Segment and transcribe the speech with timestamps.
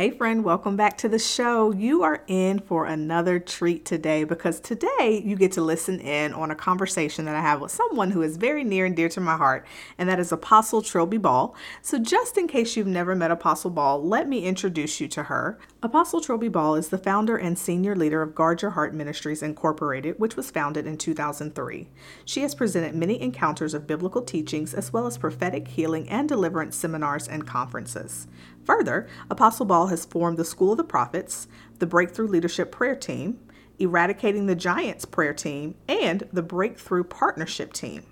[0.00, 1.72] Hey, friend, welcome back to the show.
[1.72, 6.50] You are in for another treat today because today you get to listen in on
[6.50, 9.36] a conversation that I have with someone who is very near and dear to my
[9.36, 9.66] heart,
[9.98, 11.54] and that is Apostle Trilby Ball.
[11.82, 15.58] So, just in case you've never met Apostle Ball, let me introduce you to her.
[15.82, 20.18] Apostle Trilby Ball is the founder and senior leader of Guard Your Heart Ministries Incorporated,
[20.18, 21.90] which was founded in 2003.
[22.24, 26.74] She has presented many encounters of biblical teachings as well as prophetic healing and deliverance
[26.74, 28.28] seminars and conferences.
[28.64, 31.48] Further, Apostle Ball has formed the School of the Prophets,
[31.78, 33.40] the Breakthrough Leadership Prayer Team,
[33.78, 38.04] Eradicating the Giants Prayer Team, and the Breakthrough Partnership Team.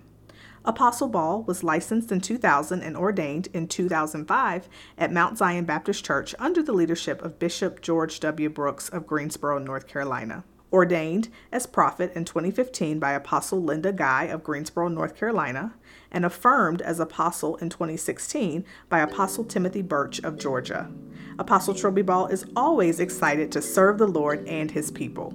[0.64, 6.34] Apostle Ball was licensed in 2000 and ordained in 2005 at Mount Zion Baptist Church
[6.38, 8.48] under the leadership of Bishop George W.
[8.48, 14.45] Brooks of Greensboro, North Carolina ordained as prophet in 2015 by Apostle Linda Guy of
[14.45, 15.74] Greensboro, North Carolina,
[16.10, 20.90] and affirmed as apostle in 2016 by Apostle Timothy Birch of Georgia.
[21.38, 25.34] Apostle Trilby Ball is always excited to serve the Lord and his people.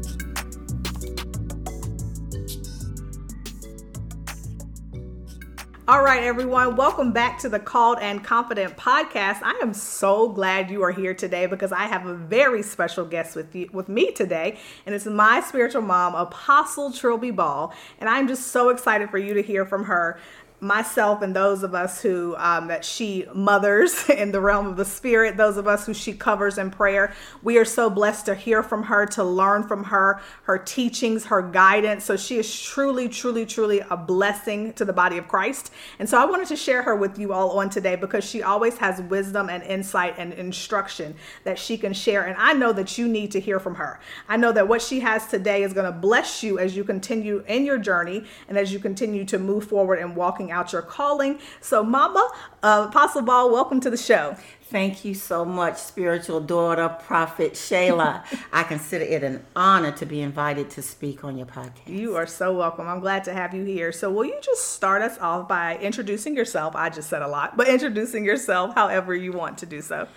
[5.91, 9.41] All right, everyone, welcome back to the Called and Confident podcast.
[9.43, 13.35] I am so glad you are here today because I have a very special guest
[13.35, 18.29] with you, with me today, and it's my spiritual mom, Apostle Trilby Ball, and I'm
[18.29, 20.17] just so excited for you to hear from her
[20.61, 24.85] myself and those of us who um, that she mothers in the realm of the
[24.85, 27.11] spirit those of us who she covers in prayer
[27.41, 31.41] we are so blessed to hear from her to learn from her her teachings her
[31.41, 32.03] guidance.
[32.03, 35.71] So she is truly truly truly a blessing to the body of christ.
[35.97, 38.77] And so i wanted to share her with you all on today because she always
[38.77, 42.25] has wisdom and insight and instruction that she can share.
[42.27, 43.99] And i know that you need to hear from her.
[44.29, 47.43] I know that what she has today is going to bless you as you continue
[47.47, 51.39] in your journey and as you continue to move forward and walking out your calling.
[51.61, 52.29] So, Mama,
[52.61, 54.35] uh, Apostle Ball, welcome to the show.
[54.63, 58.23] Thank you so much, spiritual daughter, Prophet Shayla.
[58.53, 61.87] I consider it an honor to be invited to speak on your podcast.
[61.87, 62.87] You are so welcome.
[62.87, 63.91] I'm glad to have you here.
[63.91, 66.75] So, will you just start us off by introducing yourself?
[66.75, 70.07] I just said a lot, but introducing yourself however you want to do so.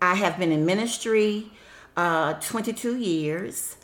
[0.00, 1.50] I have been in ministry
[1.96, 3.76] uh, 22 years.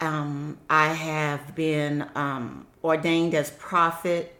[0.00, 4.37] Um, I have been um, ordained as prophet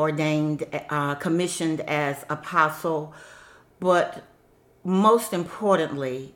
[0.00, 3.14] ordained, uh, commissioned as apostle,
[3.78, 4.24] but
[4.82, 6.34] most importantly,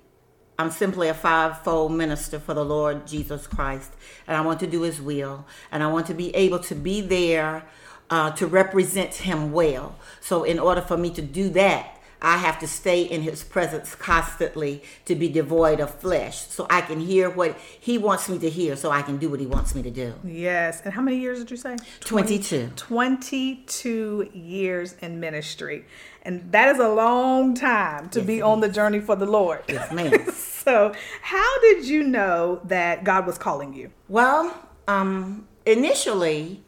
[0.59, 3.93] I'm simply a fivefold minister for the Lord Jesus Christ,
[4.27, 7.01] and I want to do His will, and I want to be able to be
[7.01, 7.65] there
[8.11, 9.97] uh, to represent Him well.
[10.21, 13.95] So, in order for me to do that, I have to stay in his presence
[13.95, 18.49] constantly to be devoid of flesh so I can hear what he wants me to
[18.49, 20.15] hear so I can do what he wants me to do.
[20.25, 20.81] Yes.
[20.85, 21.77] And how many years did you say?
[22.01, 22.73] 22.
[22.77, 25.85] 22 years in ministry.
[26.23, 29.62] And that is a long time to yes, be on the journey for the Lord.
[29.69, 30.31] Yes, ma'am.
[30.33, 33.91] so, how did you know that God was calling you?
[34.09, 36.62] Well, um, initially,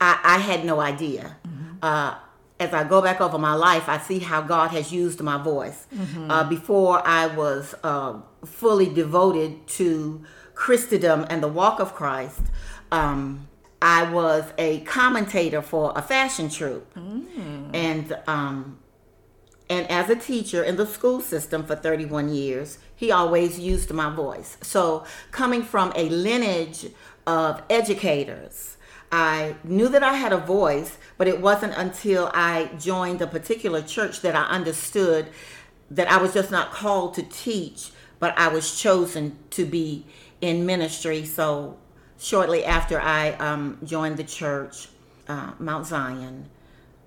[0.00, 1.36] I, I had no idea.
[1.46, 1.76] Mm-hmm.
[1.80, 2.14] Uh,
[2.62, 5.86] as I go back over my life, I see how God has used my voice.
[5.94, 6.30] Mm-hmm.
[6.30, 10.22] Uh, before I was uh, fully devoted to
[10.54, 12.42] Christendom and the walk of Christ,
[12.92, 13.48] um,
[13.80, 17.70] I was a commentator for a fashion troupe, mm.
[17.74, 18.78] and um,
[19.68, 24.14] and as a teacher in the school system for 31 years, he always used my
[24.14, 24.56] voice.
[24.62, 26.86] So coming from a lineage
[27.26, 28.76] of educators
[29.12, 33.82] I knew that I had a voice, but it wasn't until I joined a particular
[33.82, 35.28] church that I understood
[35.90, 40.06] that I was just not called to teach, but I was chosen to be
[40.40, 41.26] in ministry.
[41.26, 41.76] So
[42.18, 44.88] shortly after I um, joined the church,
[45.28, 46.48] uh, Mount Zion,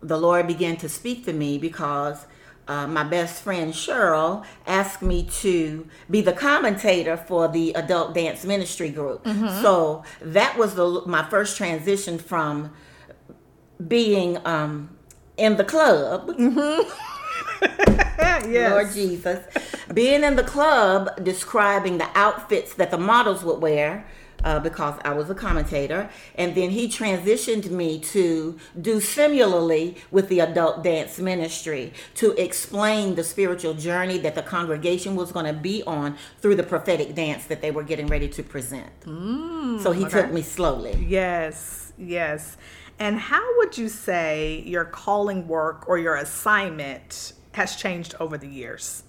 [0.01, 2.27] the Lord began to speak to me because
[2.67, 8.43] uh, my best friend Cheryl asked me to be the commentator for the adult dance
[8.43, 9.23] ministry group.
[9.23, 9.61] Mm-hmm.
[9.61, 12.71] So that was the my first transition from
[13.87, 14.95] being um,
[15.37, 16.27] in the club.
[16.27, 16.89] Mm-hmm.
[18.51, 18.71] yes.
[18.71, 19.45] Lord Jesus.
[19.93, 24.05] Being in the club, describing the outfits that the models would wear
[24.45, 26.09] uh, because I was a commentator.
[26.35, 33.15] And then he transitioned me to do similarly with the adult dance ministry to explain
[33.15, 37.45] the spiritual journey that the congregation was going to be on through the prophetic dance
[37.45, 39.01] that they were getting ready to present.
[39.01, 40.21] Mm, so he okay.
[40.21, 41.05] took me slowly.
[41.07, 42.55] Yes, yes.
[42.99, 48.47] And how would you say your calling work or your assignment has changed over the
[48.47, 49.03] years?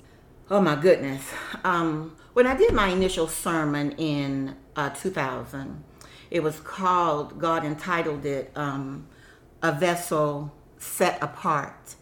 [0.48, 1.32] Oh my goodness.
[1.64, 5.82] Um, when I did my initial sermon in uh, 2000.
[6.30, 9.06] It was called, God entitled it, um,
[9.62, 11.96] A Vessel Set Apart.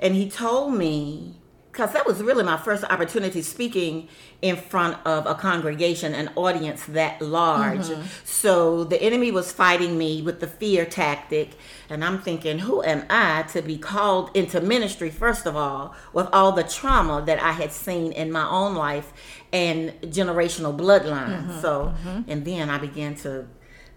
[0.00, 1.36] And he told me,
[1.72, 4.06] because that was really my first opportunity speaking
[4.42, 7.86] in front of a congregation, an audience that large.
[7.86, 8.02] Mm-hmm.
[8.24, 11.52] So the enemy was fighting me with the fear tactic.
[11.88, 16.26] And I'm thinking, who am I to be called into ministry, first of all, with
[16.30, 19.10] all the trauma that I had seen in my own life
[19.50, 21.46] and generational bloodline.
[21.46, 22.30] Mm-hmm, so, mm-hmm.
[22.30, 23.46] and then I began to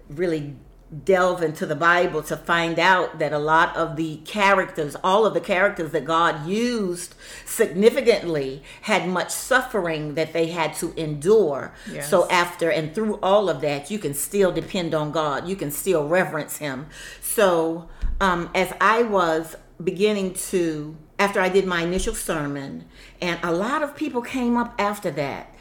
[0.09, 0.55] really
[1.03, 5.33] delve into the Bible to find out that a lot of the characters, all of
[5.33, 11.73] the characters that God used significantly, had much suffering that they had to endure.
[11.91, 12.09] Yes.
[12.09, 15.71] So, after and through all of that, you can still depend on God, you can
[15.71, 16.87] still reverence Him.
[17.19, 17.89] So,
[18.21, 22.85] um, as I was beginning to after I did my initial sermon,
[23.21, 25.53] and a lot of people came up after that,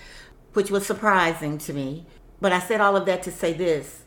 [0.53, 2.07] which was surprising to me.
[2.41, 4.04] But I said all of that to say this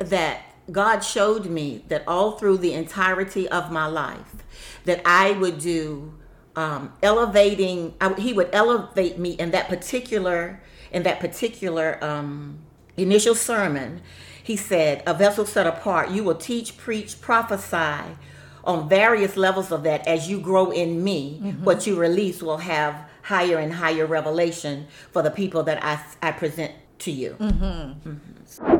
[0.00, 4.44] that God showed me that all through the entirety of my life,
[4.84, 6.14] that I would do
[6.56, 7.94] um, elevating.
[8.00, 10.60] I, he would elevate me in that particular
[10.90, 12.58] in that particular um,
[12.96, 14.02] initial sermon.
[14.42, 16.10] He said, "A vessel set apart.
[16.10, 18.16] You will teach, preach, prophesy."
[18.62, 21.64] on various levels of that as you grow in me mm-hmm.
[21.64, 25.98] what you release will have higher and higher revelation for the people that i,
[26.28, 28.08] I present to you mm-hmm.
[28.10, 28.79] Mm-hmm.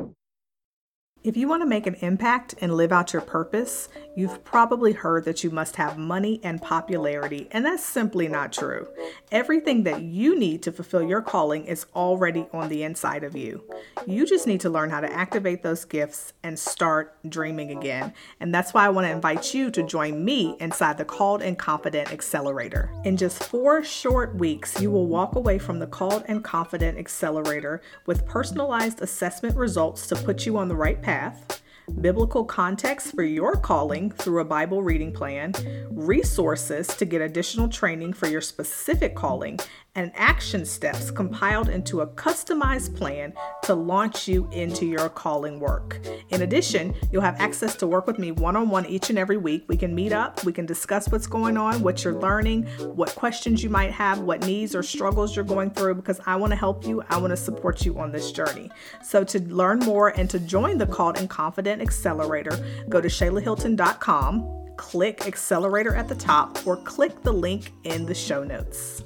[1.23, 5.27] If you want to make an impact and live out your purpose, you've probably heard
[5.27, 8.89] that you must have money and popularity, and that's simply not true.
[9.31, 13.63] Everything that you need to fulfill your calling is already on the inside of you.
[14.07, 18.15] You just need to learn how to activate those gifts and start dreaming again.
[18.41, 21.59] And that's why I want to invite you to join me inside the Called and
[21.59, 22.91] Confident Accelerator.
[23.05, 27.83] In just four short weeks, you will walk away from the Called and Confident Accelerator
[28.07, 31.61] with personalized assessment results to put you on the right path path,
[32.01, 35.53] biblical context for your calling through a Bible reading plan,
[35.91, 39.59] resources to get additional training for your specific calling,
[39.95, 43.33] and action steps compiled into a customized plan
[43.63, 46.01] to launch you into your calling work.
[46.31, 49.37] In addition, you'll have access to work with me one on one each and every
[49.37, 49.65] week.
[49.69, 52.65] We can meet up, we can discuss what's going on, what you're learning,
[52.95, 56.53] what questions you might have, what needs or struggles you're going through, because I want
[56.53, 57.03] to help you.
[57.09, 58.71] I want to support you on this journey.
[59.03, 62.57] So, to learn more and to join the Called and Confident Accelerator,
[62.89, 68.45] go to ShaylaHilton.com, click Accelerator at the top, or click the link in the show
[68.45, 69.03] notes.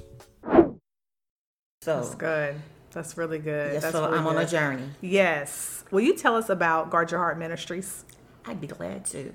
[1.85, 2.55] So that's good.
[2.89, 3.73] That's really good.
[3.73, 4.37] Yes, That's so really I'm good.
[4.37, 4.89] on a journey.
[5.01, 5.83] Yes.
[5.91, 8.05] Will you tell us about Guard Your Heart Ministries?
[8.47, 9.31] I'd be glad to.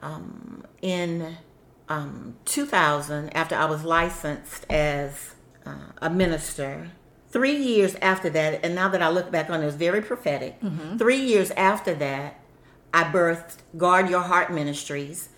[0.00, 1.36] Um, in
[1.90, 5.34] um, 2000, after I was licensed as
[5.66, 6.90] uh, a minister,
[7.28, 10.00] three years after that, and now that I look back on it, it was very
[10.00, 10.58] prophetic.
[10.62, 10.96] Mm-hmm.
[10.96, 12.40] Three years after that,
[12.94, 15.28] I birthed Guard Your Heart Ministries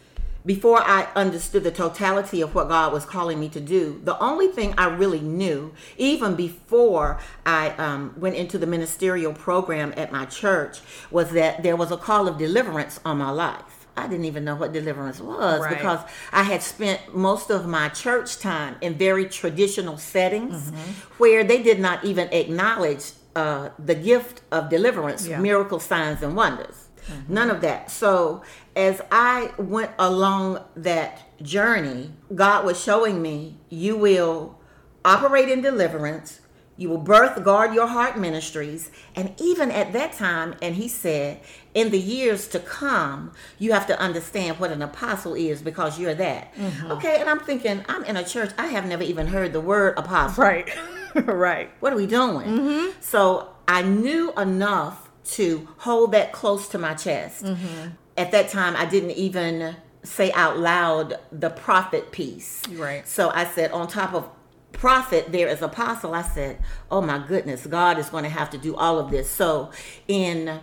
[0.46, 4.46] before I understood the totality of what God was calling me to do, the only
[4.46, 10.24] thing I really knew, even before I um, went into the ministerial program at my
[10.24, 10.78] church,
[11.10, 13.86] was that there was a call of deliverance on my life.
[13.96, 15.76] I didn't even know what deliverance was right.
[15.76, 16.00] because
[16.30, 20.92] I had spent most of my church time in very traditional settings mm-hmm.
[21.18, 25.40] where they did not even acknowledge uh, the gift of deliverance, yeah.
[25.40, 26.85] miracle signs, and wonders.
[27.08, 27.34] Mm-hmm.
[27.34, 27.90] None of that.
[27.90, 28.42] So
[28.74, 34.58] as I went along that journey, God was showing me you will
[35.04, 36.40] operate in deliverance,
[36.76, 41.40] you will birth guard your heart ministries and even at that time and he said
[41.74, 46.14] in the years to come you have to understand what an apostle is because you're
[46.14, 46.92] that mm-hmm.
[46.92, 49.98] okay and i'm thinking i'm in a church i have never even heard the word
[49.98, 50.68] apostle right
[51.14, 53.00] right what are we doing mm-hmm.
[53.00, 57.44] so i knew enough to hold that close to my chest.
[57.44, 57.90] Mm-hmm.
[58.16, 62.62] At that time, I didn't even say out loud the prophet piece.
[62.70, 63.06] Right.
[63.06, 64.28] So I said, on top of
[64.72, 66.14] prophet, there is apostle.
[66.14, 66.58] I said,
[66.90, 69.28] oh my goodness, God is going to have to do all of this.
[69.30, 69.70] So
[70.06, 70.60] in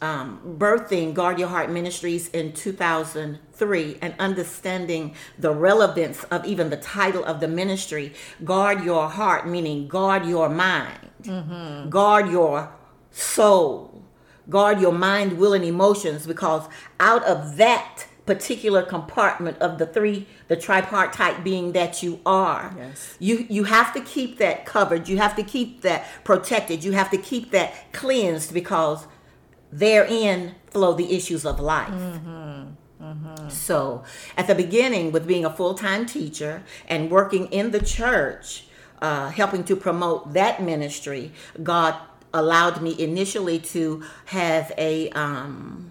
[0.00, 6.76] um, birthing Guard Your Heart Ministries in 2003 and understanding the relevance of even the
[6.76, 11.88] title of the ministry, Guard Your Heart, meaning guard your mind, mm-hmm.
[11.88, 12.72] guard your
[13.10, 13.97] soul,
[14.50, 16.68] guard your mind, will, and emotions, because
[17.00, 23.16] out of that particular compartment of the three the tripartite being that you are yes.
[23.18, 27.10] you you have to keep that covered you have to keep that protected you have
[27.10, 29.06] to keep that cleansed because
[29.72, 31.88] therein flow the issues of life.
[31.88, 32.64] Mm-hmm.
[33.02, 33.48] Mm-hmm.
[33.48, 34.02] So,
[34.36, 38.66] at the beginning, with being a full time teacher and working in the church,
[39.00, 41.94] uh, helping to promote that ministry, God
[42.32, 45.90] allowed me initially to have a um,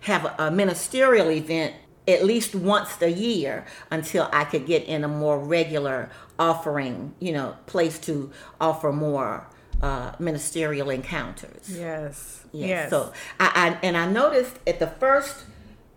[0.00, 1.74] have a ministerial event
[2.08, 7.32] at least once a year until I could get in a more regular offering, you
[7.32, 8.30] know, place to
[8.60, 9.48] offer more
[9.82, 11.68] uh, ministerial encounters.
[11.68, 12.44] Yes.
[12.52, 12.68] yes.
[12.68, 12.90] Yes.
[12.90, 15.44] So I, I and I noticed at the first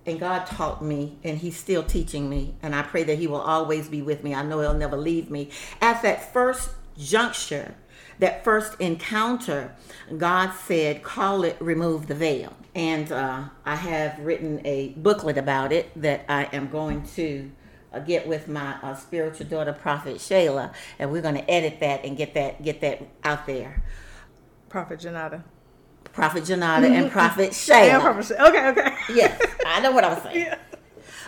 [0.05, 3.41] and God taught me, and He's still teaching me, and I pray that He will
[3.41, 4.33] always be with me.
[4.33, 5.51] I know He'll never leave me.
[5.81, 7.75] At that first juncture,
[8.19, 9.75] that first encounter,
[10.17, 12.55] God said, Call it remove the veil.
[12.75, 17.51] And uh, I have written a booklet about it that I am going to
[17.91, 22.05] uh, get with my uh, spiritual daughter, Prophet Shayla, and we're going to edit that
[22.05, 23.83] and get that get that out there.
[24.69, 25.43] Prophet Janata.
[26.13, 28.01] Prophet Janata and Prophet Shayla.
[28.01, 28.95] Prophet Okay, okay.
[29.13, 30.45] yes, I know what I was saying.
[30.45, 30.57] Yeah.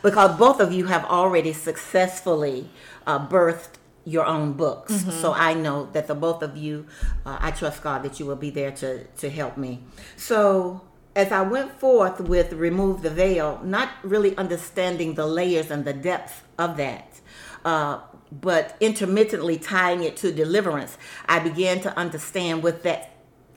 [0.03, 2.69] Because both of you have already successfully
[3.05, 4.93] uh, birthed your own books.
[4.93, 5.11] Mm-hmm.
[5.11, 6.87] So I know that the both of you,
[7.25, 9.83] uh, I trust God that you will be there to, to help me.
[10.17, 10.81] So
[11.15, 15.93] as I went forth with Remove the Veil, not really understanding the layers and the
[15.93, 17.19] depth of that,
[17.65, 17.99] uh,
[18.31, 23.10] but intermittently tying it to deliverance, I began to understand with that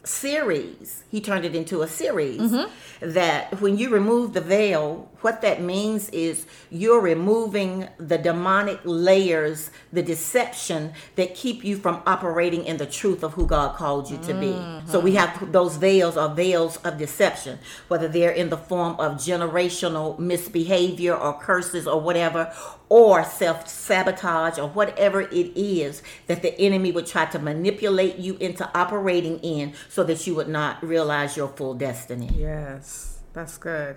[0.05, 3.13] series, he turned it into a series, mm-hmm.
[3.13, 9.71] that when you remove the veil, what that means is you're removing the demonic layers,
[9.93, 14.19] the deception that keep you from operating in the truth of who God called you
[14.19, 14.53] to be.
[14.53, 14.91] Mm-hmm.
[14.91, 17.59] So we have those veils are veils of deception,
[17.89, 22.53] whether they're in the form of generational misbehavior or curses or whatever,
[22.89, 28.37] or self sabotage or whatever it is that the enemy would try to manipulate you
[28.37, 32.29] into operating in so that you would not realize your full destiny.
[32.35, 33.97] Yes, that's good.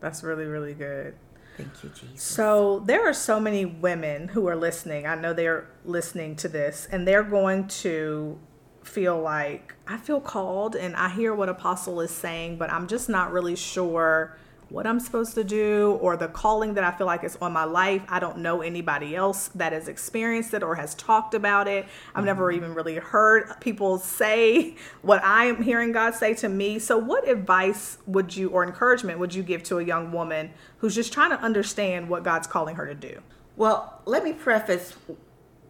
[0.00, 1.16] That's really, really good.
[1.58, 2.22] Thank you, Jesus.
[2.22, 5.06] So, there are so many women who are listening.
[5.06, 8.38] I know they're listening to this and they're going to
[8.82, 13.10] feel like I feel called and I hear what Apostle is saying, but I'm just
[13.10, 14.38] not really sure
[14.70, 17.64] what I'm supposed to do or the calling that I feel like is on my
[17.64, 18.02] life.
[18.08, 21.86] I don't know anybody else that has experienced it or has talked about it.
[22.14, 22.64] I've never mm-hmm.
[22.64, 26.78] even really heard people say what I am hearing God say to me.
[26.78, 30.94] So, what advice would you or encouragement would you give to a young woman who's
[30.94, 33.22] just trying to understand what God's calling her to do?
[33.56, 34.94] Well, let me preface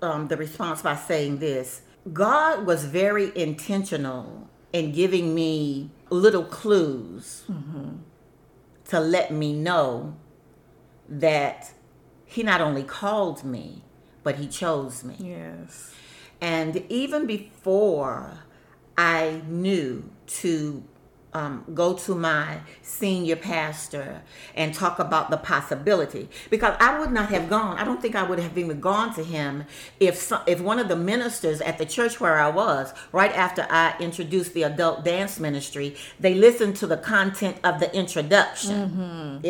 [0.02, 7.44] um, the response by saying this God was very intentional in giving me little clues.
[7.48, 8.07] Mm-hmm
[8.88, 10.16] to let me know
[11.08, 11.72] that
[12.26, 13.82] he not only called me,
[14.22, 15.16] but he chose me.
[15.18, 15.94] Yes.
[16.40, 18.40] And even before
[18.96, 20.82] I knew to
[21.34, 24.22] um, go to my senior pastor
[24.54, 27.76] and talk about the possibility because I would not have gone.
[27.76, 29.64] I don't think I would have even gone to him
[30.00, 33.66] if some, if one of the ministers at the church where I was right after
[33.68, 38.88] I introduced the adult dance ministry, they listened to the content of the introduction.
[38.90, 39.46] Mm-hmm.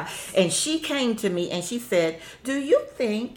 [0.00, 0.32] Yes.
[0.36, 3.36] And she came to me and she said, "Do you think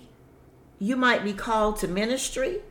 [0.79, 2.61] you might be called to ministry?"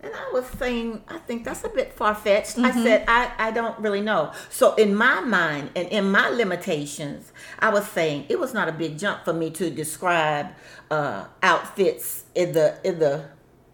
[0.00, 2.56] And I was saying, I think that's a bit far fetched.
[2.56, 2.64] Mm-hmm.
[2.64, 4.32] I said, I, I don't really know.
[4.48, 8.72] So, in my mind and in my limitations, I was saying it was not a
[8.72, 10.48] big jump for me to describe
[10.90, 13.24] uh, outfits in the in the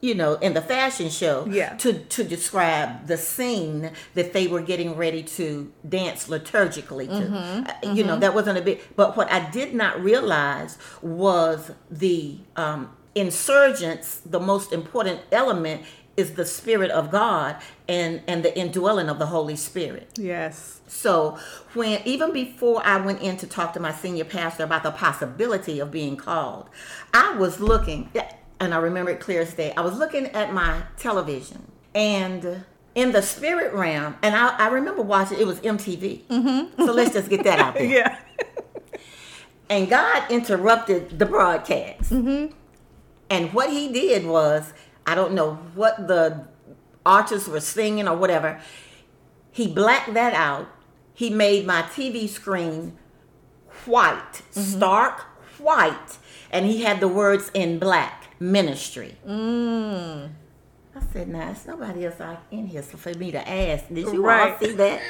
[0.05, 1.75] you know in the fashion show yeah.
[1.77, 7.35] to to describe the scene that they were getting ready to dance liturgically to mm-hmm.
[7.35, 8.09] Uh, you mm-hmm.
[8.09, 14.21] know that wasn't a big but what i did not realize was the um, insurgents
[14.27, 15.83] the most important element
[16.17, 17.57] is the spirit of God
[17.89, 20.11] and and the indwelling of the Holy Spirit.
[20.19, 20.81] Yes.
[20.87, 21.39] So
[21.75, 25.81] when even before I went in to talk to my senior pastor about the possibility
[25.81, 26.69] of being called,
[27.13, 28.11] I was looking
[28.61, 29.73] and I remember it clear as day.
[29.77, 35.03] I was looking at my television and in the spirit realm, and I, I remember
[35.03, 36.23] watching it was MTV.
[36.25, 36.85] Mm-hmm.
[36.85, 37.85] So let's just get that out there.
[37.85, 38.19] yeah.
[39.69, 42.11] and God interrupted the broadcast.
[42.11, 42.55] Mm-hmm.
[43.31, 44.73] And what he did was,
[45.07, 46.47] I don't know what the
[47.05, 48.61] artists were singing or whatever.
[49.51, 50.69] He blacked that out.
[51.13, 52.99] He made my TV screen
[53.85, 54.61] white, mm-hmm.
[54.61, 55.21] stark
[55.59, 56.19] white,
[56.51, 59.17] and he had the words in black ministry.
[59.27, 60.31] Mm.
[60.97, 62.21] I said, "Now, it's nobody else
[62.51, 63.89] in here so for me to ask.
[63.89, 64.53] Did you right.
[64.53, 65.01] all see that?"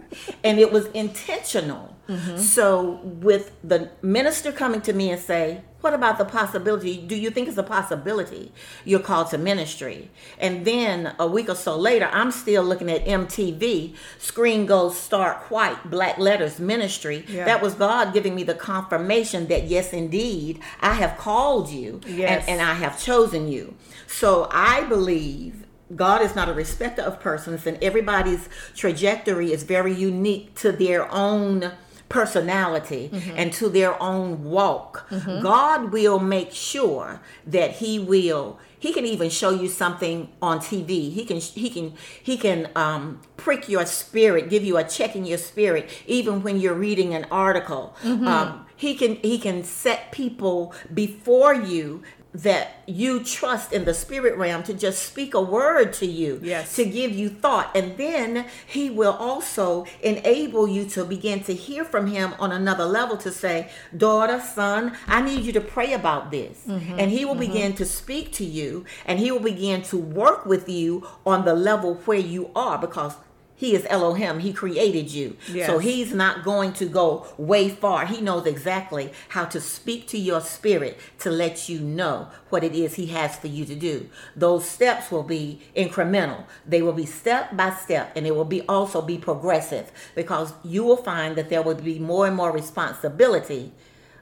[0.44, 1.96] and it was intentional.
[2.08, 2.36] Mm-hmm.
[2.38, 6.96] So, with the minister coming to me and say, "What about the possibility?
[6.96, 8.50] Do you think it's a possibility
[8.84, 13.04] you're called to ministry?" And then a week or so later, I'm still looking at
[13.04, 13.94] MTV.
[14.18, 17.24] Screen goes stark white, black letters, ministry.
[17.28, 17.44] Yeah.
[17.44, 22.44] That was God giving me the confirmation that yes, indeed, I have called you yes.
[22.46, 23.74] and, and I have chosen you.
[24.06, 29.92] So I believe God is not a respecter of persons, and everybody's trajectory is very
[29.92, 31.72] unique to their own
[32.12, 33.30] personality mm-hmm.
[33.36, 35.08] and to their own walk.
[35.08, 35.40] Mm-hmm.
[35.42, 38.60] God will make sure that He will.
[38.78, 41.10] He can even show you something on TV.
[41.12, 45.24] He can he can he can um, prick your spirit, give you a check in
[45.24, 47.96] your spirit, even when you're reading an article.
[48.02, 48.26] Mm-hmm.
[48.26, 52.02] Um, he can he can set people before you
[52.34, 56.74] that you trust in the spirit realm to just speak a word to you yes.
[56.74, 61.84] to give you thought and then he will also enable you to begin to hear
[61.84, 66.32] from him on another level to say daughter son i need you to pray about
[66.32, 66.98] this mm-hmm.
[66.98, 67.52] and he will mm-hmm.
[67.52, 71.54] begin to speak to you and he will begin to work with you on the
[71.54, 73.14] level where you are because
[73.62, 74.40] he is Elohim.
[74.40, 75.36] He created you.
[75.48, 75.68] Yes.
[75.68, 78.06] So he's not going to go way far.
[78.06, 82.74] He knows exactly how to speak to your spirit to let you know what it
[82.74, 84.10] is he has for you to do.
[84.34, 86.42] Those steps will be incremental.
[86.66, 90.82] They will be step by step and it will be also be progressive because you
[90.82, 93.70] will find that there will be more and more responsibility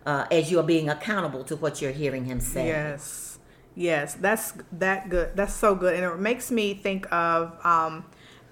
[0.05, 2.67] uh, as you're being accountable to what you're hearing him say.
[2.67, 3.39] Yes.
[3.75, 5.31] Yes, that's that good.
[5.35, 5.95] That's so good.
[5.95, 8.05] And it makes me think of um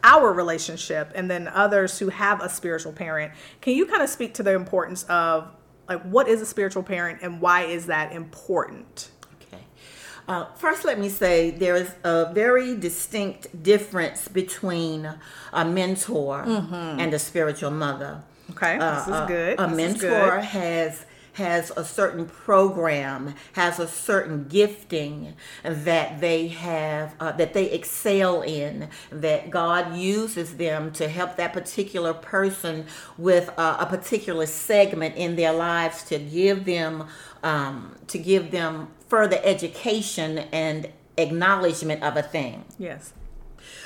[0.05, 3.33] our relationship and then others who have a spiritual parent.
[3.61, 5.49] Can you kind of speak to the importance of
[5.89, 9.11] like what is a spiritual parent and why is that important?
[9.43, 9.63] Okay.
[10.29, 15.15] Uh, first, let me say there is a very distinct difference between
[15.53, 17.01] a mentor mm-hmm.
[17.01, 18.23] and a spiritual mother.
[18.51, 19.59] Okay, uh, this is good.
[19.59, 21.05] A, a mentor has
[21.39, 28.43] has a certain program, has a certain gifting that they have, uh, that they excel
[28.43, 35.15] in, that God uses them to help that particular person with uh, a particular segment
[35.17, 37.07] in their lives to give them,
[37.43, 42.65] um, to give them further education and acknowledgement of a thing.
[42.79, 43.13] Yes.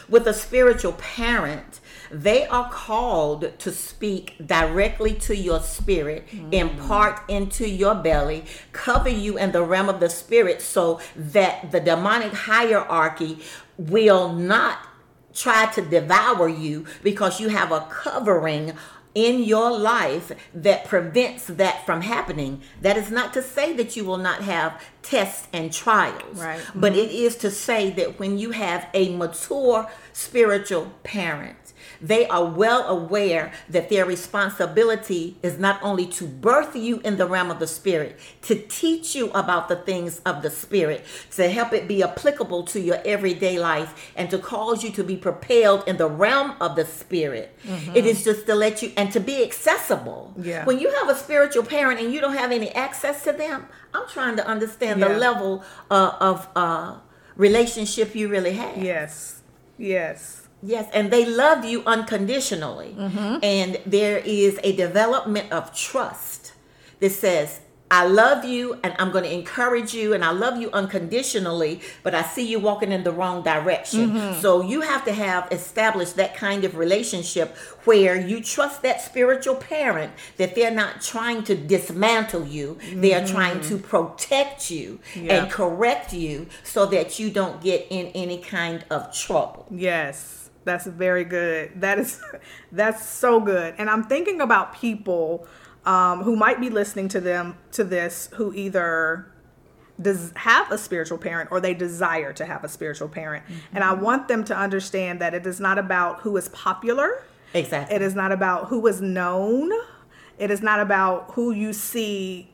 [0.08, 1.80] With a spiritual parent,
[2.12, 6.52] they are called to speak directly to your spirit, mm.
[6.52, 11.80] impart into your belly, cover you in the realm of the spirit so that the
[11.80, 13.38] demonic hierarchy
[13.78, 14.78] will not
[15.32, 18.74] try to devour you because you have a covering
[19.14, 22.62] in your life that prevents that from happening.
[22.80, 26.60] That is not to say that you will not have tests and trials, right.
[26.74, 27.00] but mm-hmm.
[27.00, 31.56] it is to say that when you have a mature spiritual parent
[32.02, 37.26] they are well aware that their responsibility is not only to birth you in the
[37.26, 41.72] realm of the spirit, to teach you about the things of the spirit, to help
[41.72, 45.96] it be applicable to your everyday life, and to cause you to be propelled in
[45.96, 47.56] the realm of the spirit.
[47.64, 47.96] Mm-hmm.
[47.96, 50.34] It is just to let you and to be accessible.
[50.36, 50.64] Yeah.
[50.64, 54.08] When you have a spiritual parent and you don't have any access to them, I'm
[54.08, 55.08] trying to understand yeah.
[55.08, 56.98] the level uh, of uh,
[57.36, 58.82] relationship you really have.
[58.82, 59.42] Yes.
[59.78, 60.41] Yes.
[60.62, 62.94] Yes, and they love you unconditionally.
[62.96, 63.38] Mm-hmm.
[63.42, 66.52] And there is a development of trust
[67.00, 67.60] that says,
[67.92, 72.14] I love you and I'm going to encourage you and I love you unconditionally, but
[72.14, 74.12] I see you walking in the wrong direction.
[74.12, 74.40] Mm-hmm.
[74.40, 79.56] So you have to have established that kind of relationship where you trust that spiritual
[79.56, 83.02] parent that they're not trying to dismantle you, mm-hmm.
[83.02, 83.86] they are trying to mm-hmm.
[83.86, 85.42] protect you yeah.
[85.42, 89.66] and correct you so that you don't get in any kind of trouble.
[89.70, 90.41] Yes.
[90.64, 91.80] That's very good.
[91.80, 92.20] That is
[92.72, 93.74] that's so good.
[93.78, 95.46] And I'm thinking about people
[95.84, 99.32] um, who might be listening to them to this who either
[100.00, 103.44] does have a spiritual parent or they desire to have a spiritual parent.
[103.44, 103.76] Mm-hmm.
[103.76, 107.24] And I want them to understand that it is not about who is popular.
[107.54, 107.94] Exactly.
[107.94, 109.70] It is not about who is known.
[110.38, 112.50] It is not about who you see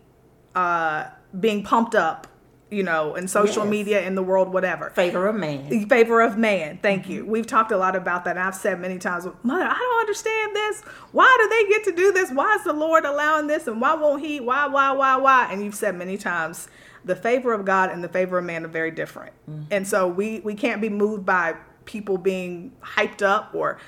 [0.54, 1.06] uh,
[1.38, 2.26] being pumped up
[2.70, 3.70] you know, in social Yes.
[3.70, 4.90] media, in the world, whatever.
[4.90, 5.88] Favor of man.
[5.88, 6.78] favor of man.
[6.82, 7.22] Thank you.
[7.22, 7.30] Mm-hmm.
[7.30, 8.36] We've talked a lot about that.
[8.36, 10.82] I've said many times, Mother, I don't understand this.
[11.12, 12.30] Why do they get to do this?
[12.30, 13.66] Why is the Lord allowing this?
[13.66, 14.40] And why won't He?
[14.40, 15.48] Why, why, why, why?
[15.50, 16.68] And you've said many times,
[17.04, 19.32] the favor of God and the favor of man are very different.
[19.50, 19.62] Mm-hmm.
[19.70, 21.54] And so we we can't be moved by
[21.86, 23.78] people being hyped up or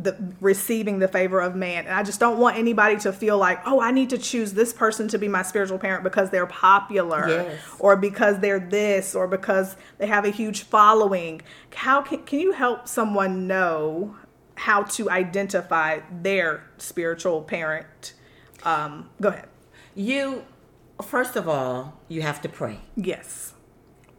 [0.00, 1.86] the receiving the favor of man.
[1.86, 4.72] And I just don't want anybody to feel like, oh, I need to choose this
[4.72, 7.60] person to be my spiritual parent because they're popular Yes.
[7.80, 11.42] or because they're this or because they have a huge following.
[11.74, 14.14] How can can you help someone know
[14.54, 18.14] how to identify their spiritual parent?
[18.64, 19.48] Um, go ahead.
[19.96, 20.44] You,
[21.02, 23.52] first of all, you have to pray Yes.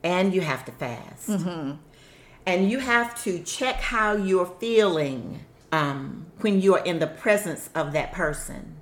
[0.03, 1.29] and you have to fast.
[2.45, 7.93] And you have to check how you're feeling um, when you're in the presence of
[7.93, 8.75] that person.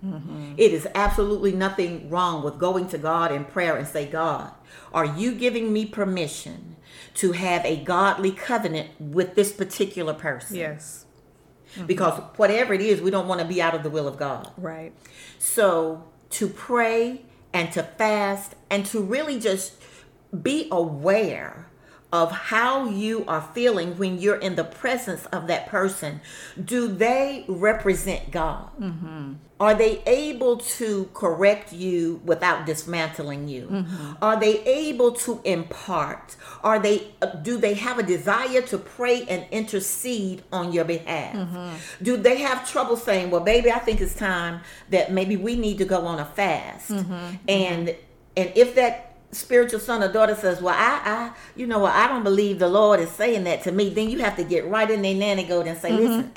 [0.57, 4.51] It is absolutely nothing wrong with going to God in prayer and say, God,
[4.93, 6.75] are you giving me permission
[7.15, 10.55] to have a godly covenant with this particular person?
[10.57, 11.05] Yes.
[11.85, 14.51] Because whatever it is, we don't want to be out of the will of God.
[14.57, 14.93] Right.
[15.37, 17.23] So to pray
[17.53, 19.73] and to fast and to really just
[20.41, 21.66] be aware
[22.13, 26.21] of how you are feeling when you're in the presence of that person.
[26.63, 28.69] Do they represent God?
[28.79, 29.33] Mm-hmm.
[29.59, 33.67] Are they able to correct you without dismantling you?
[33.67, 34.13] Mm-hmm.
[34.21, 36.37] Are they able to impart?
[36.63, 37.07] Are they
[37.41, 41.35] do they have a desire to pray and intercede on your behalf?
[41.35, 42.03] Mm-hmm.
[42.03, 45.79] Do they have trouble saying, "Well, baby, I think it's time that maybe we need
[45.79, 47.95] to go on a fast." And
[48.37, 52.07] and if that spiritual son or daughter says, "Well, I, I, you know, what, I
[52.07, 54.89] don't believe the Lord is saying that to me," then you have to get right
[54.89, 56.31] in their nanny goat and say, "Listen."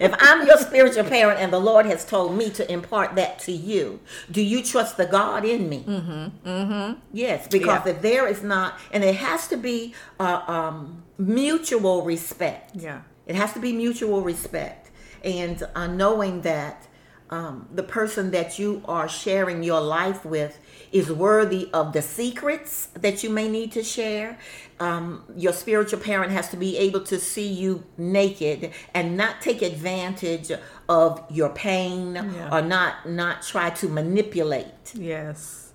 [0.00, 3.52] if I'm your spiritual parent and the Lord has told me to impart that to
[3.52, 5.84] you, do you trust the God in me?
[5.86, 6.48] Mm-hmm.
[6.48, 7.00] Mm-hmm.
[7.12, 7.92] Yes, because Yeah.
[7.92, 12.76] if there is not, and it has to be uh, um, mutual respect.
[12.76, 13.00] Yeah.
[13.26, 14.90] It has to be mutual respect,
[15.24, 16.86] and uh, knowing that
[17.30, 20.60] um, the person that you are sharing your life with
[20.98, 24.38] is worthy of the secrets that you may need to share.
[24.80, 29.60] Um, your spiritual parent has to be able to see you naked and not take
[29.62, 30.50] advantage
[30.88, 32.54] of your pain Yeah.
[32.54, 35.72] or not not try to manipulate, Yes.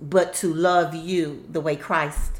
[0.00, 2.32] but to love you the way Christ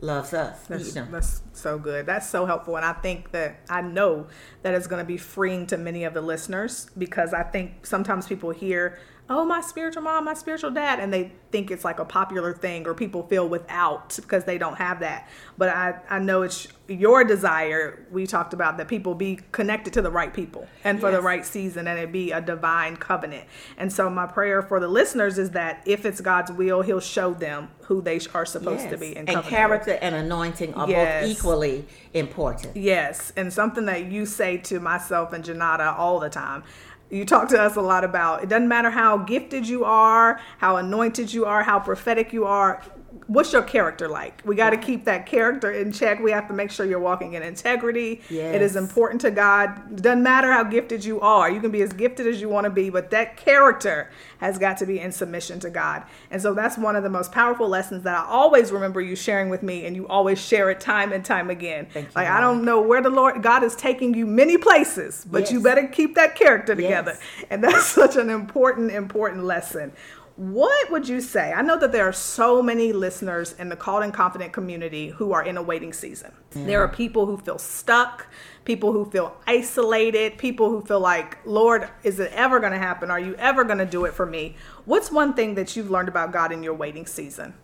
[0.00, 0.58] loves us.
[0.66, 1.06] That's, you know.
[1.10, 2.06] that's so good.
[2.06, 2.76] That's so helpful.
[2.76, 4.26] And I think that I know
[4.62, 8.26] that it's going to be freeing to many of the listeners because I think sometimes
[8.26, 12.04] people hear, oh, my spiritual mom, my spiritual dad, and they think it's like a
[12.04, 15.28] popular thing or people feel without because they don't have that.
[15.56, 18.06] But I, I know it's your desire.
[18.10, 21.44] We talked about that people be connected to the right people and for the right
[21.44, 23.46] season and it be a divine covenant.
[23.76, 27.32] And so my prayer for the listeners is that if it's God's will, he'll show
[27.32, 31.22] them who they are supposed to be in and character and anointing are Yes.
[31.28, 32.76] both equally important.
[32.76, 36.64] Yes, and something that you say to myself and Janata all the time.
[37.12, 40.76] You talk to us a lot about it doesn't matter how gifted you are, how
[40.76, 42.82] anointed you are, how prophetic you are.
[43.26, 44.42] What's your character like?
[44.44, 46.20] We got to keep that character in check.
[46.20, 48.20] We have to make sure you're walking in integrity.
[48.54, 49.92] It is important to God.
[49.92, 51.50] It doesn't matter how gifted you are.
[51.50, 54.76] You can be as gifted as you want to be, but that character has got
[54.78, 56.02] to be in submission to God.
[56.30, 59.48] And so that's one of the most powerful lessons that I always remember you sharing
[59.50, 61.86] with me, and you always share it time and time again.
[61.92, 65.24] Thank you, like I don't know where the Lord God is taking you many places,
[65.30, 67.12] but you better keep that character together.
[67.18, 67.46] Yes.
[67.50, 69.92] And that's such an important, important lesson.
[70.36, 71.52] What would you say?
[71.52, 75.32] I know that there are so many listeners in the called and confident community who
[75.32, 76.32] are in a waiting season.
[76.50, 78.26] There are people who feel stuck,
[78.64, 83.10] people who feel isolated, people who feel like, Lord, is it ever going to happen?
[83.10, 84.56] Are you ever going to do it for me?
[84.86, 87.54] What's one thing that you've learned about God in your waiting season?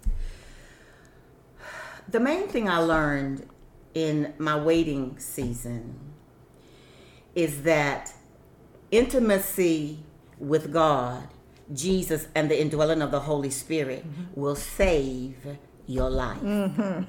[2.09, 3.49] The main thing I learned
[3.95, 5.99] in my waiting season
[7.35, 8.13] is that
[8.91, 10.01] intimacy
[10.39, 11.29] with God,
[11.73, 14.05] Jesus, and the indwelling of the Holy Spirit
[14.35, 15.37] will save
[15.87, 16.41] your life.
[16.41, 17.03] Mm-hmm.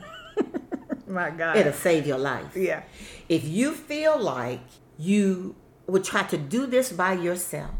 [1.14, 1.58] My God.
[1.58, 2.56] It'll save your life.
[2.56, 2.84] yeah.
[3.28, 4.62] If you feel like
[4.98, 5.56] you
[5.88, 7.72] would try to do this by yourself,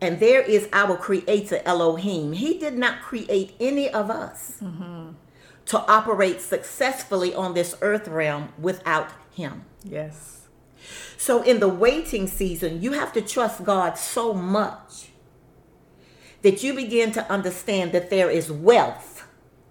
[0.00, 4.62] and there is our creator Elohim, he did not create any of us
[5.66, 9.64] to operate successfully on this earth realm without him.
[9.84, 10.46] Yes.
[11.16, 15.10] So in the waiting season, you have to trust God so much
[16.42, 19.26] that you begin to understand that there is wealth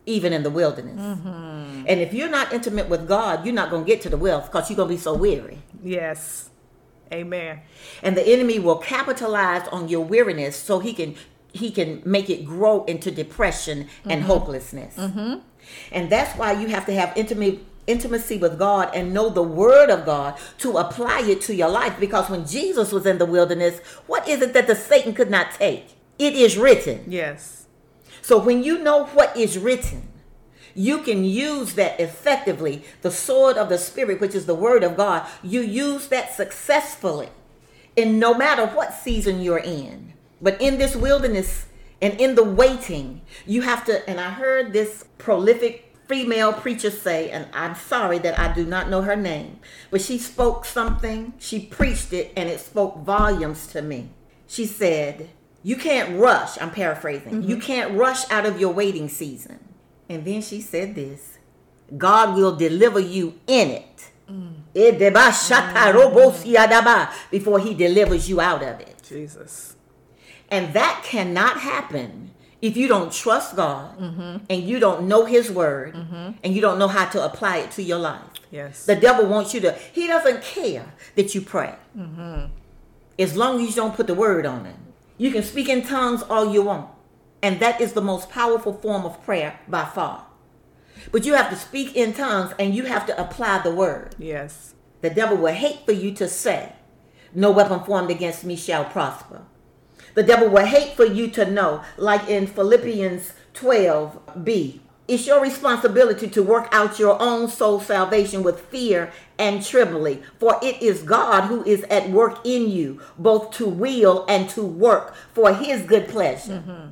[0.05, 0.99] even in the wilderness.
[0.99, 1.85] Mm-hmm.
[1.85, 4.45] And if you're not intimate with God, you're not going to get to the wealth
[4.45, 5.59] because you're going to be so weary.
[5.83, 6.49] Yes.
[7.13, 7.61] Amen.
[8.01, 11.15] And the enemy will capitalize on your weariness so he can
[11.53, 14.29] he can make it grow into depression and mm-hmm.
[14.29, 14.95] hopelessness.
[14.95, 15.39] Mm-hmm.
[15.91, 19.89] And that's why you have to have intimate intimacy with God and know the word
[19.89, 23.79] of God to apply it to your life because when Jesus was in the wilderness,
[24.07, 25.96] what is it that the Satan could not take?
[26.19, 27.05] It is written.
[27.07, 27.67] Yes.
[28.21, 30.09] So when you know what is written,
[30.75, 32.83] you can use that effectively.
[33.01, 37.29] The sword of the Spirit, which is the word of God, you use that successfully
[37.95, 40.13] in no matter what season you're in.
[40.41, 41.65] But in this wilderness
[42.01, 47.31] and in the waiting, you have to, and I heard this prolific female preacher say,
[47.31, 51.59] and I'm sorry that I do not know her name, but she spoke something, she
[51.65, 54.09] preached it, and it spoke volumes to me.
[54.47, 55.29] She said,
[55.63, 57.65] You can't rush, I'm paraphrasing, you mm-hmm.
[57.65, 59.59] can't rush out of your waiting season.
[60.09, 61.37] And then she said this
[61.95, 64.09] God will deliver you in it.
[64.29, 64.55] Mm.
[64.75, 67.11] Eh, Edeba shata mm.
[67.31, 69.01] Before he delivers you out of it.
[69.07, 69.75] Jesus.
[70.49, 74.37] And that cannot happen if you don't trust God mm-hmm.
[74.49, 76.31] and you don't know His Word mm-hmm.
[76.43, 78.21] and you don't know how to apply it to your life.
[78.51, 78.85] Yes.
[78.85, 81.75] The devil wants you to, he doesn't care that you pray.
[83.19, 84.75] As long as you don't put the Word on it.
[85.17, 86.89] You can speak in tongues all you want.
[87.41, 90.25] And that is the most powerful form of prayer by far.
[91.11, 94.15] But you have to speak in tongues and you have to apply the Word.
[94.17, 94.73] yes.
[95.01, 96.73] The devil will hate for you to say,
[97.33, 99.43] No weapon formed against me shall prosper.
[100.15, 106.27] The devil will hate for you to know, like in Philippians 12b, it's your responsibility
[106.29, 111.47] to work out your own soul salvation with fear and trembling, for it is God
[111.47, 116.07] who is at work in you, both to will and to work for his good
[116.09, 116.63] pleasure.
[116.65, 116.91] Mm-hmm.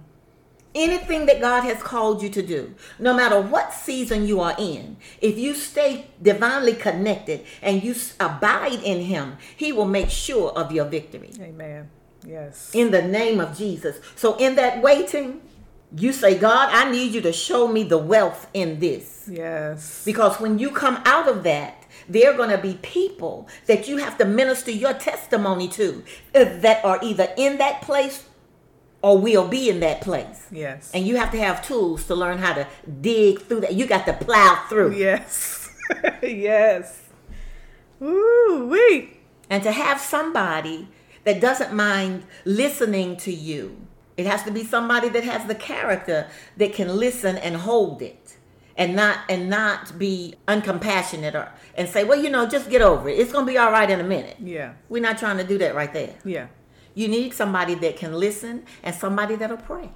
[0.76, 4.98] Anything that God has called you to do, no matter what season you are in,
[5.22, 10.74] if you stay divinely connected and you abide in Him, He will make sure of
[10.74, 11.90] your victory Amen.
[12.28, 12.72] Yes.
[12.74, 14.02] in the name of Jesus.
[14.18, 15.40] So, in that waiting,
[15.98, 19.30] you say, God, I need you to show me the wealth in this.
[19.32, 20.04] Yes.
[20.06, 23.98] Because when you come out of that, there are going to be people that you
[23.98, 26.04] have to minister your testimony to
[26.36, 28.28] uh, that are either in that place
[29.02, 30.48] or will be in that place.
[30.52, 30.92] Yes.
[30.94, 32.68] And you have to have tools to learn how to
[33.02, 33.74] dig through that.
[33.74, 34.96] You got to plow through.
[34.96, 35.70] Yes.
[36.22, 37.04] yes.
[38.00, 39.18] Woo wee.
[39.50, 40.90] And to have somebody
[41.24, 43.85] that doesn't mind listening to you.
[44.18, 48.38] It has to be somebody that has the character that can listen and hold it.
[48.78, 53.08] And not and not be uncompassionate or and say, well, you know, just get over
[53.08, 53.18] it.
[53.18, 54.36] It's gonna be all right in a minute.
[54.38, 54.74] Yeah.
[54.90, 56.14] We're not trying to do that right there.
[56.26, 56.48] Yeah.
[56.94, 59.92] You need somebody that can listen and somebody that'll pray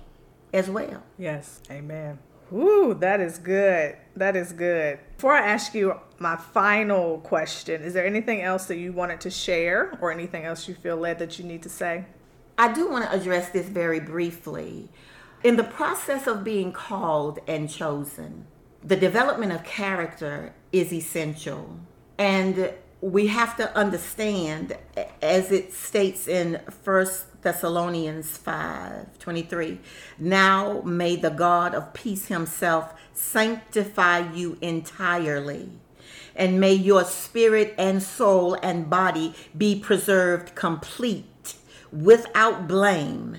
[0.54, 1.04] as well.
[1.18, 1.62] Yes.
[1.70, 2.20] Amen.
[2.54, 3.98] Ooh, that is good.
[4.16, 5.00] That is good.
[5.16, 9.30] Before I ask you my final question, is there anything else that you wanted to
[9.30, 12.06] share or anything else you feel led that you need to say?
[12.60, 14.89] I do want to address this very briefly.
[15.45, 18.48] In the process of being called and chosen,
[18.84, 21.80] the development of character is essential.
[22.17, 24.76] And we have to understand,
[25.22, 29.80] as it states in First Thessalonians 5 23,
[30.19, 35.80] now may the God of peace himself sanctify you entirely
[36.36, 41.26] and may your spirit and soul and body be preserved complete
[41.91, 43.38] without blame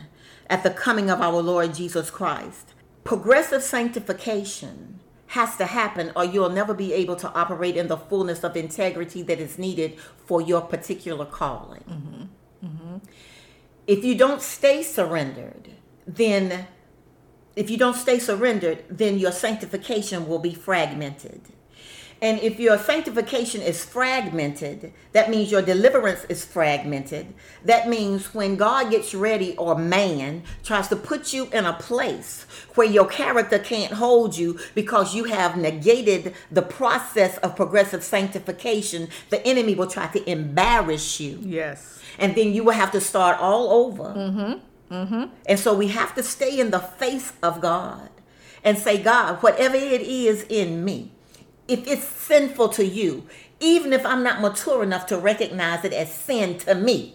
[0.49, 2.75] at the coming of our Lord Jesus Christ.
[3.05, 8.43] Progressive sanctification has to happen or you'll never be able to operate in the fullness
[8.43, 11.85] of integrity that is needed for your particular calling.
[11.89, 12.67] Mm-hmm.
[12.67, 12.97] Mm-hmm.
[13.87, 15.71] If you don't stay surrendered,
[16.07, 16.67] then
[17.55, 21.43] if you don't stay surrendered, then your sanctification will be fragmented.
[22.23, 27.33] And if your sanctification is fragmented, that means your deliverance is fragmented.
[27.65, 32.45] That means when God gets ready or man tries to put you in a place
[32.75, 39.09] where your character can't hold you because you have negated the process of progressive sanctification,
[39.31, 42.01] the enemy will try to embarrass you Yes.
[42.19, 44.05] and then you will have to start all over.
[44.05, 44.95] Mm-hmm.
[44.95, 45.25] Mm-hmm.
[45.47, 48.11] And so we have to stay in the face of God
[48.63, 51.13] and say, God, whatever it is in me,
[51.71, 53.27] if it's sinful to you,
[53.61, 57.15] even if I'm not mature enough to recognize it as sin to me,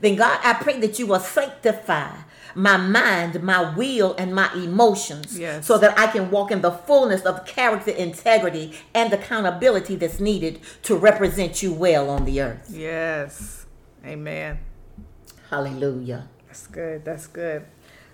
[0.00, 2.10] then God, I pray that you will sanctify
[2.54, 5.66] my mind, my will, and my emotions Yes.
[5.66, 10.60] so that I can walk in the fullness of character, integrity, and accountability that's needed
[10.82, 12.68] to represent you well on the earth.
[12.70, 13.66] Yes.
[14.04, 14.58] Amen.
[15.50, 16.28] Hallelujah.
[16.46, 17.04] That's good.
[17.04, 17.64] That's good.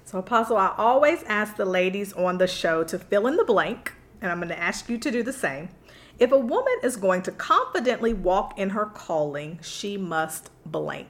[0.04, 3.92] So, Apostle, I always ask the ladies on the show to fill in the blank,
[4.20, 5.68] and I'm going to ask you to do the same.
[6.18, 11.08] If a woman is going to confidently walk in her calling, she must blank.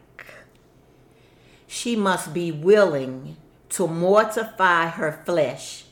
[1.66, 3.36] She must be willing
[3.70, 5.84] to mortify her flesh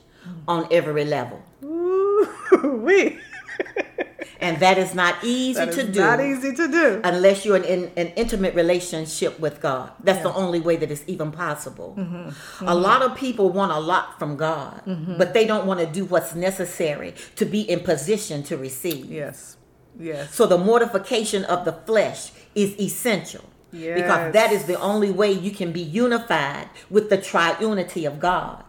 [0.47, 1.43] on every level.
[1.63, 3.19] we.
[4.41, 6.01] And that is not easy That to is do.
[6.01, 7.01] not easy to do.
[7.05, 9.91] unless you're in, in an intimate relationship with God.
[10.03, 10.35] That's the Yeah.
[10.35, 10.45] Mm-hmm.
[10.45, 11.97] only way that it's even possible.
[12.61, 14.83] A lot of people want a lot from God,
[15.19, 19.07] but they don't want to do what's necessary to be in position to receive.
[19.11, 19.57] Yes.
[19.99, 20.35] Yes.
[20.35, 23.45] So the mortification of the flesh is essential.
[23.73, 23.97] Yes.
[24.01, 28.63] Because that is the only way you can be unified with the triunity of God.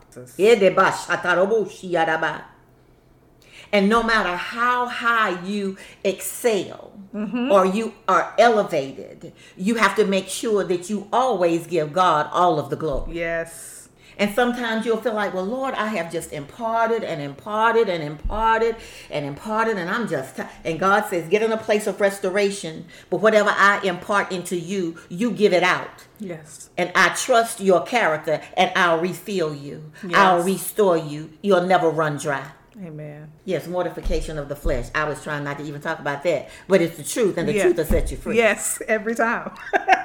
[3.71, 7.51] And no matter how high you excel Mm-hmm.
[7.51, 12.59] or you are elevated, you have to make sure that you always give God all
[12.59, 13.15] of the glory.
[13.15, 13.89] Yes.
[14.19, 18.75] And sometimes you'll feel like, well, Lord, I have just imparted and imparted and imparted
[19.09, 22.85] and imparted, and I'm just, ti-" and God says, get in a place of restoration.
[23.09, 26.05] But whatever I impart into you, you give it out.
[26.19, 26.69] Yes.
[26.77, 29.91] And I trust your character, and I'll refill you.
[30.03, 30.15] Yes.
[30.15, 31.31] I'll restore you.
[31.41, 32.47] You'll never run dry.
[32.83, 33.31] Amen.
[33.45, 34.85] Yes, mortification of the flesh.
[34.93, 37.53] I was trying not to even talk about that, but it's the truth, and the
[37.53, 37.63] Yeah.
[37.63, 38.37] truth will set you free.
[38.37, 39.51] Yes, every time.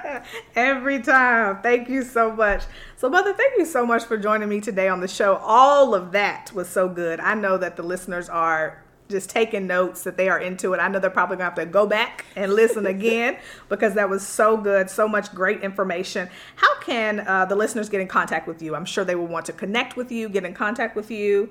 [0.57, 1.61] every time.
[1.63, 2.63] Thank you so much.
[2.97, 5.37] So, Mother, thank you so much for joining me today on the show.
[5.37, 7.21] All of that was so good.
[7.21, 10.79] I know that the listeners are just taking notes that they are into it.
[10.79, 13.37] I know they're probably gonna have to go back and listen again
[13.69, 16.31] because that was so good, so much great information.
[16.57, 18.75] How can uh, the listeners get in contact with you?
[18.75, 21.51] I'm sure they will want to connect with you, get in contact with you.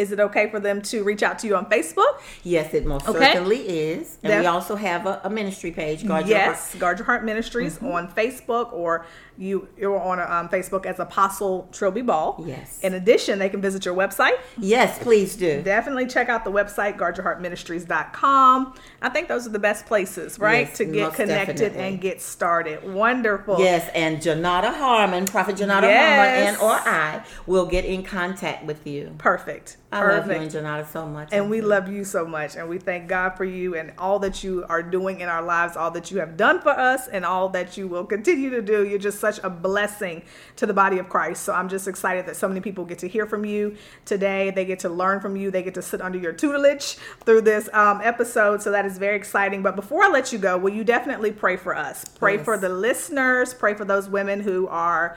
[0.00, 2.20] Is it okay for them to reach out to you on Facebook?
[2.42, 3.18] Yes, it most Okay.
[3.34, 4.16] certainly is.
[4.22, 6.50] And we also have a, a ministry page, Guard Your Heart.
[6.56, 7.86] yes, Guard Your Heart Ministries Mm-hmm.
[7.98, 9.04] on Facebook, or
[9.40, 12.42] you you're on um, Facebook as Apostle Trilby Ball.
[12.46, 12.78] Yes.
[12.82, 14.38] In addition, they can visit your website.
[14.58, 15.62] Yes, please do.
[15.62, 18.74] Definitely check out the website guardyourheartministries.com.
[19.02, 21.88] I think those are the best places, right, Yes, to get connected definitely.
[21.88, 22.84] and get started.
[22.92, 23.58] Wonderful.
[23.58, 26.16] Yes, and Janata Harmon, Prophet Janata Yes.
[26.16, 29.14] Harmon, and or I will get in contact with you.
[29.18, 29.76] Perfect.
[29.92, 30.28] I Perfect.
[30.28, 31.30] love you and Janata so much.
[31.32, 32.54] And we love you so much.
[32.56, 35.76] And we thank God for you and all that you are doing in our lives,
[35.76, 38.86] all that you have done for us, and all that you will continue to do.
[38.86, 40.22] You're just such a blessing
[40.56, 41.44] to the body of Christ.
[41.44, 44.50] So I'm just excited that so many people get to hear from you today.
[44.50, 45.50] They get to learn from you.
[45.50, 48.62] They get to sit under your tutelage through this um, episode.
[48.62, 49.62] So that is very exciting.
[49.62, 52.04] But before I let you go, will you definitely pray for us?
[52.04, 52.44] Pray Yes.
[52.44, 55.16] for the listeners, pray for those women who are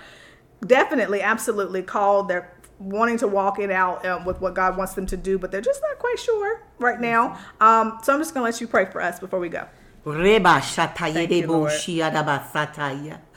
[0.66, 2.50] definitely absolutely called they're
[2.80, 5.62] wanting to walk it out um, with what god wants them to do but they're
[5.62, 9.02] just not quite sure right now um, so i'm just gonna let you pray for
[9.02, 9.66] us before we go
[10.06, 11.72] Reba shataye Thank you, debo Lord.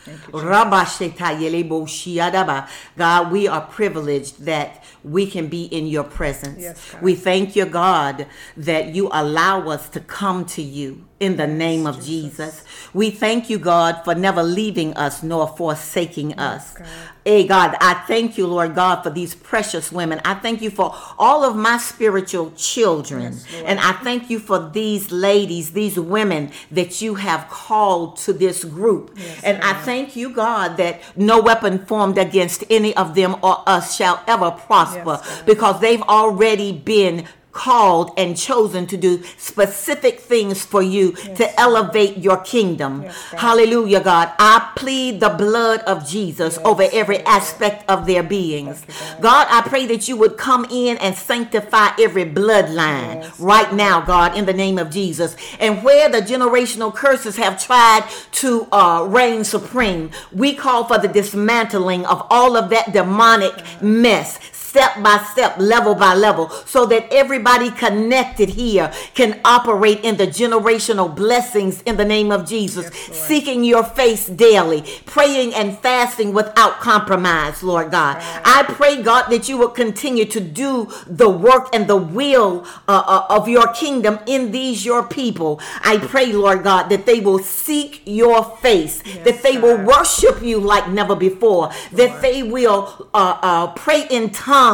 [0.07, 0.45] Shiadaba sataya.
[0.45, 2.69] Rabba shetaye lebo shiadaba.
[2.97, 6.63] God, we are privileged that we can be in your presence.
[6.63, 11.47] Yes, we thank you, God, that you allow us to come to you in the
[11.47, 12.63] name of Jesus.
[12.93, 16.73] We thank you, God, for never leaving us nor forsaking us.
[16.75, 16.87] God.
[17.25, 20.21] Hey God, I thank you, Lord God, for these precious women.
[20.25, 23.37] I thank you for all of my spiritual children.
[23.65, 28.63] and I thank you for these ladies, these women that you have called to this
[28.65, 29.17] group.
[29.43, 33.97] and I thank you, God, that no weapon formed against any of them or us
[33.97, 40.63] shall ever prosper Yes, because they've already been called and chosen to do specific things
[40.65, 43.03] for you to elevate your kingdom.
[43.03, 43.41] Yes, God.
[43.41, 44.31] Hallelujah, God.
[44.39, 48.85] I plead the blood of Jesus over every aspect of their beings.
[48.87, 53.41] You, God, I pray that you would come in and sanctify every bloodline Yes.
[53.41, 55.35] right now, God, in the name of Jesus.
[55.59, 61.09] And where the generational curses have tried to uh, reign supreme, we call for the
[61.09, 64.39] dismantling of all of that demonic mess
[64.77, 70.27] step by step, level by level, so that everybody connected here can operate in the
[70.27, 76.35] generational blessings in the name of Jesus, Yes, seeking your face daily, praying and fasting
[76.35, 78.19] without compromise, Lord God.
[78.45, 83.03] I pray, God, that you will continue to do the work and the will uh,
[83.07, 85.59] uh, of your kingdom in these your people.
[85.83, 90.61] I pray, Lord God, that they will seek your face, that they will worship you
[90.61, 94.66] like never before, that they will uh, uh, pray in tongues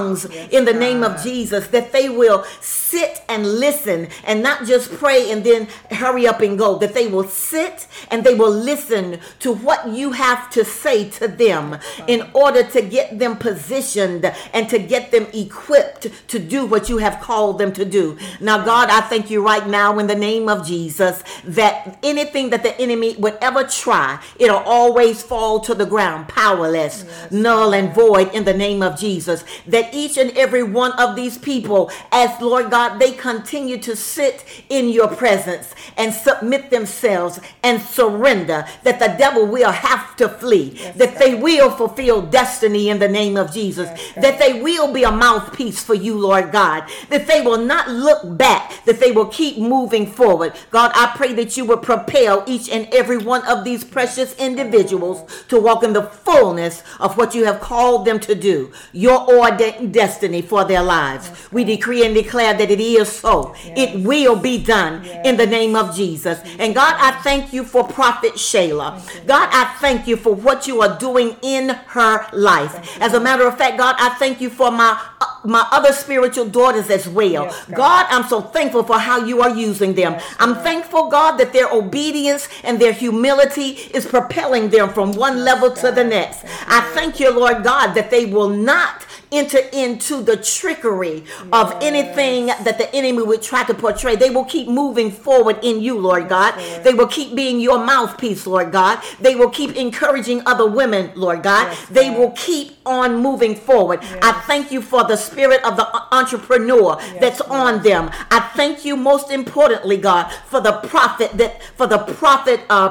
[0.50, 5.30] in the name of Jesus, that they will sit and listen and not just pray
[5.30, 9.52] and then hurry up and go, that they will sit and they will listen to
[9.52, 14.78] what you have to say to them in order to get them positioned and to
[14.78, 18.16] get them equipped to do what you have called them to do.
[18.40, 22.62] Now, God, I thank you right now in the name of Jesus that anything that
[22.62, 28.32] the enemy would ever try, it'll always fall to the ground, powerless, null and void
[28.34, 29.44] in the name of Jesus.
[29.66, 33.96] That that each and every one of these people, as Lord God, they continue to
[33.96, 40.28] sit in your presence and submit themselves and surrender, that the devil will have to
[40.28, 41.18] flee, yes, that God.
[41.18, 45.10] they will fulfill destiny in the name of Jesus, yes, that they will be a
[45.10, 49.58] mouthpiece for you, Lord God, that they will not look back, that they will keep
[49.58, 50.52] moving forward.
[50.70, 55.44] God, I pray that you would propel each and every one of these precious individuals
[55.48, 59.71] to walk in the fullness of what you have called them to do, your ordained
[59.90, 61.28] destiny for their lives.
[61.28, 63.54] Yes, we decree and declare that it is so.
[63.64, 63.78] Yes.
[63.78, 65.26] It will be done yes.
[65.26, 66.40] in the name of Jesus.
[66.58, 69.00] And God, I thank you for Prophet Shayla.
[69.26, 73.00] God, I thank you for what you are doing in her life.
[73.00, 76.48] As a matter of fact, God, I thank you for my uh, my other spiritual
[76.48, 77.46] daughters as well.
[77.68, 77.76] God.
[77.76, 78.06] God.
[78.10, 80.16] I'm so thankful for how you are using them.
[80.38, 85.70] I'm thankful, God, that their obedience and their humility is propelling them from one level
[85.72, 86.44] to the next.
[86.66, 91.46] I thank you, Lord God, that they will not enter into the trickery yes.
[91.52, 94.16] of anything that the enemy would try to portray.
[94.16, 96.54] They will keep moving forward in you, Lord God.
[96.56, 99.02] Yes, they will keep being your mouthpiece, Lord God.
[99.20, 101.68] They will keep encouraging other women, Lord God.
[101.68, 104.00] Yes, they will keep on moving forward.
[104.22, 108.10] I thank you for the spirit of the entrepreneur that's on them.
[108.30, 112.90] I thank you most importantly, God, for the prophet that for the prophet uh,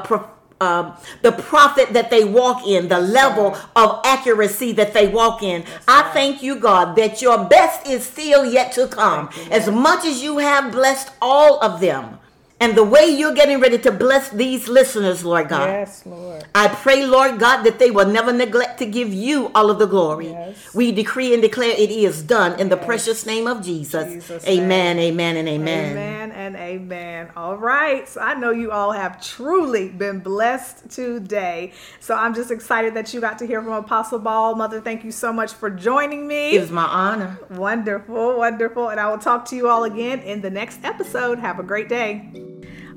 [0.62, 0.94] um,
[1.24, 5.66] the prophet that they walk in, the level of accuracy that they walk in.
[5.88, 9.30] I thank you, God, that your best is still yet to come.
[9.50, 12.20] As much as you have blessed all of them,
[12.62, 15.68] and the way you're getting ready to bless these listeners, Lord God.
[15.68, 16.46] Yes, Lord.
[16.54, 19.88] I pray, Lord God, that they will never neglect to give you all of the
[19.88, 20.30] glory.
[20.30, 20.74] Yes.
[20.76, 22.70] We decree and declare it is done in yes.
[22.70, 24.14] the precious name of Jesus.
[24.14, 25.14] Jesus amen, name.
[25.14, 25.92] amen, and amen.
[25.92, 27.32] Amen and amen.
[27.36, 28.08] All right.
[28.08, 31.74] So I know you all have truly been blessed today.
[32.00, 34.56] So I'm just excited that you got to hear from Apostle Ball.
[34.56, 36.56] Mother, thank you so much for joining me.
[36.56, 37.40] It was my honor.
[37.50, 38.90] Wonderful, wonderful.
[38.90, 41.40] And I will talk to you all again in the next episode.
[41.40, 42.51] Have a great day.